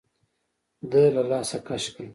[0.91, 2.07] ده له لاسه کش کړه.